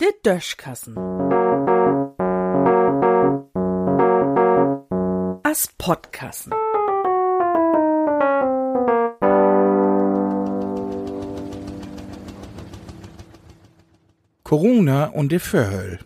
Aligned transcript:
De 0.00 0.12
Döschkassen. 0.24 0.96
As 5.42 5.68
Podkassen. 5.78 6.52
Corona 14.50 15.04
und 15.06 15.30
de 15.30 15.38
Verhöll. 15.38 16.00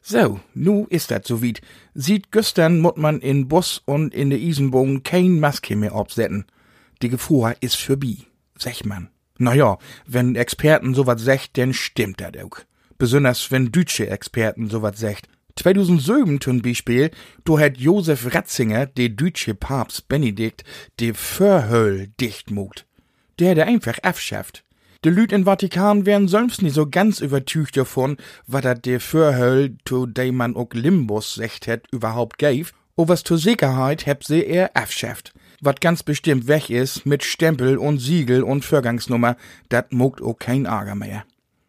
So, 0.00 0.38
nu 0.54 0.86
ist 0.90 1.10
dat 1.10 1.26
so 1.26 1.42
weit. 1.42 1.60
Sieht 1.92 2.30
gestern 2.30 2.78
mut 2.78 2.96
man 2.96 3.20
in 3.20 3.48
Bus 3.48 3.82
und 3.84 4.14
in 4.14 4.30
de 4.30 4.38
Isenbogen 4.38 5.02
kein 5.02 5.40
Maske 5.40 5.74
mehr 5.74 5.92
absetzen. 5.92 6.46
Die 7.02 7.08
Gefahr 7.08 7.56
ist 7.60 7.74
vorbei, 7.74 8.16
sech 8.58 8.84
man. 8.84 9.08
Na 9.38 9.54
ja, 9.54 9.78
wenn 10.06 10.36
Experten 10.36 10.94
sowas 10.94 11.22
sagt, 11.22 11.56
dann 11.56 11.72
stimmt 11.72 12.20
dat 12.20 12.36
auch. 12.36 12.58
Besonders 12.98 13.50
wenn 13.50 13.70
deutsche 13.70 14.08
Experten 14.08 14.68
sowas 14.68 14.98
sagt. 14.98 15.28
2007 15.56 16.40
zum 16.40 16.62
Beispiel, 16.62 17.10
do 17.44 17.58
hat 17.58 17.78
Josef 17.78 18.34
Ratzinger, 18.34 18.86
der 18.86 19.08
deutsche 19.10 19.54
Papst 19.54 20.08
Benedikt, 20.08 20.64
de 21.00 21.14
Verhöll 21.14 22.08
dicht 22.20 22.50
mut. 22.50 22.86
Der 23.38 23.52
hat 23.52 23.58
er 23.58 23.66
einfach 23.66 23.98
abschafft. 24.00 24.64
De 25.04 25.12
Lüd 25.12 25.32
in 25.32 25.44
Vatikan 25.44 26.06
wären 26.06 26.26
sonst 26.26 26.60
nie 26.60 26.70
so 26.70 26.88
ganz 26.88 27.20
übertücht 27.20 27.76
davon, 27.76 28.16
wat 28.48 28.64
dat 28.64 28.84
de 28.84 28.98
Förhöll, 28.98 29.76
to 29.84 30.06
de 30.06 30.32
man 30.32 30.56
ook 30.56 30.74
Limbus 30.74 31.34
secht 31.34 31.68
het, 31.68 31.86
überhaupt 31.92 32.38
gäf, 32.38 32.72
o 32.96 33.06
was 33.06 33.22
zur 33.22 33.38
Sicherheit 33.38 34.06
heb 34.06 34.24
sie 34.24 34.44
er 34.44 34.74
abschafft. 34.74 35.32
Wat 35.60 35.80
ganz 35.80 36.02
bestimmt 36.02 36.46
weg 36.46 36.70
is, 36.70 37.04
mit 37.04 37.24
Stempel 37.24 37.78
und 37.78 37.98
Siegel 37.98 38.42
und 38.42 38.64
Vorgangsnummer, 38.64 39.36
dat 39.68 39.92
mogt 39.92 40.20
ook 40.20 40.38
kein 40.38 40.66
Ärger 40.66 40.94
mehr. 40.94 41.24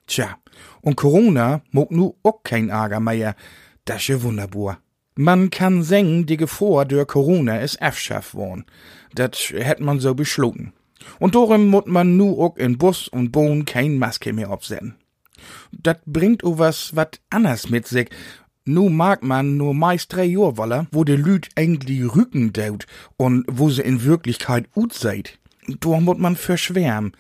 Tja, 0.06 0.38
und 0.82 0.96
Corona 0.96 1.62
mogt 1.72 1.92
nu 1.92 2.14
ook 2.24 2.44
kein 2.44 2.70
Ärger 2.70 3.00
mehr. 3.00 3.36
Das 3.86 4.08
ist 4.08 4.22
wunderbar. 4.22 4.78
Man 5.16 5.50
kann 5.50 5.84
sengen, 5.84 6.26
die 6.26 6.38
Gefahr 6.38 6.86
durch 6.86 7.08
Corona 7.08 7.60
is 7.60 7.78
abschafft 7.78 8.36
worden. 8.36 8.66
Dat 9.16 9.36
hätt 9.36 9.80
man 9.80 10.00
so 10.00 10.14
beschlossen. 10.14 10.74
Und 11.20 11.36
darum 11.36 11.68
muss 11.68 11.86
man 11.88 12.16
nu 12.16 12.40
auch 12.40 12.58
in 12.58 12.78
Bus 12.78 13.08
und 13.08 13.32
Bahn 13.32 13.66
kein 13.66 13.98
Maske 13.98 14.34
mehr 14.34 14.50
absetzen. 14.50 14.96
Dat 15.72 16.06
bringt 16.06 16.44
o 16.44 16.60
was 16.60 16.96
wat 16.96 17.20
anders 17.30 17.70
mit 17.70 17.88
sich. 17.88 18.10
Nu 18.66 18.90
mag 18.90 19.24
man 19.24 19.58
nur 19.58 19.74
meist 19.74 20.14
drei 20.14 20.26
Jahr 20.26 20.58
wollen, 20.58 20.88
wo 20.92 21.04
de 21.04 21.16
Lüd 21.16 21.50
eigentlich 21.56 22.16
Rücken 22.16 22.54
daut 22.54 22.86
und 23.18 23.46
wo 23.48 23.70
sie 23.70 23.82
in 23.82 24.04
Wirklichkeit 24.04 24.66
ut 24.76 24.94
seid. 24.94 25.40
Da 25.80 26.00
muss 26.00 26.18
man 26.18 26.36
verschwärmen. 26.36 27.14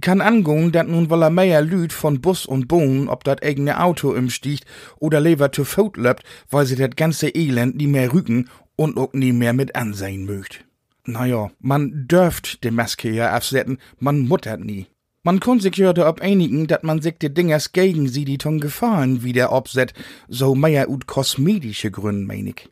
Kann 0.00 0.20
angehen, 0.20 0.72
dat 0.72 0.88
nun 0.88 1.08
woller 1.10 1.30
mehr 1.30 1.62
Lüd 1.62 1.92
von 1.92 2.20
Bus 2.20 2.46
und 2.46 2.68
Bahn 2.68 3.08
ob 3.08 3.24
dat 3.24 3.44
eigene 3.44 3.80
Auto 3.80 4.10
umstiegt 4.10 4.64
oder 4.98 5.20
lieber 5.20 5.52
zu 5.52 5.64
Fout 5.64 5.96
löbt, 5.96 6.24
weil 6.50 6.66
sie 6.66 6.76
dat 6.76 6.96
ganze 6.96 7.28
Elend 7.28 7.76
nie 7.76 7.86
mehr 7.86 8.12
rücken 8.12 8.48
und 8.76 8.96
auch 8.96 9.12
nie 9.12 9.32
mehr 9.32 9.52
mit 9.52 9.76
ansehen 9.76 10.26
möcht. 10.26 10.64
Naja, 11.06 11.50
man 11.60 12.08
dürft 12.08 12.64
de 12.64 12.70
Maske 12.70 13.10
ja 13.10 13.30
absetzen, 13.32 13.78
man 13.98 14.26
muttert 14.26 14.60
nie. 14.60 14.86
Man 15.26 15.40
kann 15.40 15.58
sich 15.58 15.76
ja 15.76 15.94
da 15.94 16.12
einigen, 16.20 16.66
dat 16.66 16.84
man 16.84 17.00
sich 17.00 17.14
de 17.16 17.30
Dingers 17.30 17.72
gegen 17.72 18.08
sie 18.08 18.26
die 18.26 18.36
ton 18.36 18.60
Gefahren 18.60 19.22
wieder 19.22 19.52
abset, 19.52 19.94
so 20.28 20.54
mehr 20.54 20.90
ut 20.90 21.06
kosmetische 21.06 21.90
Gründe, 21.90 22.26
mein 22.26 22.48
ich. 22.48 22.68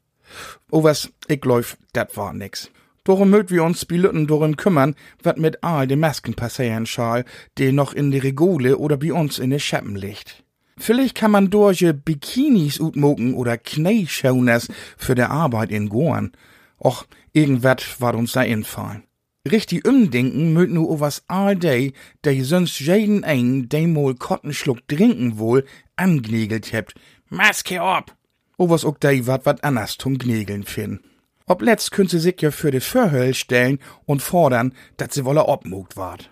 O 0.71 0.85
was, 0.85 1.11
ich 1.29 1.43
läuf, 1.47 1.79
dat 1.95 2.15
war 2.15 2.35
nix. 2.35 2.71
Darum 3.05 3.31
mögt 3.31 3.51
wir 3.51 3.65
uns 3.65 3.87
Piloten 3.87 4.27
darum 4.27 4.57
kümmern, 4.57 4.95
wat 5.23 5.39
mit 5.39 5.65
all 5.65 5.87
de 5.87 5.97
Masken 5.97 6.35
passieren 6.35 6.85
schal, 6.85 7.25
de 7.57 7.73
noch 7.73 7.95
in 7.95 8.11
de 8.11 8.21
Regole 8.21 8.77
oder 8.77 8.99
bei 8.99 9.15
uns 9.15 9.39
in 9.39 9.49
de 9.49 9.59
Schappen 9.59 9.97
liegt. 9.97 10.45
Vielleicht 10.77 11.15
kann 11.15 11.31
man 11.31 11.49
durch 11.49 11.83
Bikinis 12.05 12.79
utmoken 12.81 13.33
oder 13.33 13.57
Kneischauners 13.57 14.69
für 14.99 15.15
de 15.15 15.25
Arbeit 15.25 15.71
in 15.71 15.89
Goan. 15.89 16.33
Och, 16.79 17.07
irgendwet 17.33 17.99
war 17.99 18.15
uns 18.15 18.33
da 18.33 18.43
infallen. 18.43 19.05
Richtig 19.51 19.89
umdenken 19.89 20.53
möt 20.53 20.71
nu 20.71 20.89
o 20.89 21.01
was 21.01 21.25
all 21.27 21.57
day, 21.57 21.93
der 22.23 22.45
sonst 22.45 22.79
jeden 22.79 23.25
ein, 23.25 23.69
dem 23.69 23.93
mal 23.93 24.15
Kottenschluck 24.15 24.87
trinken 24.87 25.37
wohl, 25.39 25.65
angnegelt 25.97 26.73
hebt. 26.73 26.95
Maske 27.29 27.81
ab! 27.81 28.17
O 28.57 28.69
was 28.71 28.85
ook 28.85 29.01
dei 29.01 29.27
wat 29.27 29.45
wat 29.45 29.65
anders 29.65 29.99
zum 29.99 30.17
Gnegeln 30.19 30.63
fin. 30.63 31.01
Ob 31.47 31.61
letzt 31.61 31.91
könnt 31.91 32.11
sie 32.11 32.21
sich 32.21 32.41
ja 32.41 32.53
für 32.53 32.71
de 32.71 32.81
Verhöll 32.81 33.35
stellen 33.35 33.81
und 34.05 34.23
fordern, 34.23 34.75
dat 34.97 35.13
sie 35.13 35.25
wolle 35.25 35.47
obmugt 35.47 35.97
ward. 35.97 36.31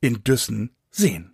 In 0.00 0.22
Düssen 0.22 0.70
sehen. 0.90 1.32